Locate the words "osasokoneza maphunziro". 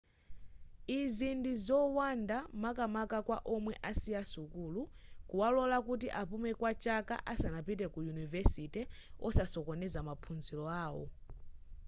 9.27-10.65